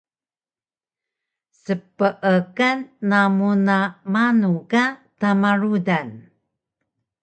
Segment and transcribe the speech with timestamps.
[1.61, 2.77] Speekan
[3.09, 3.77] namu na
[4.13, 4.85] manu ka
[5.19, 6.07] tama rudan?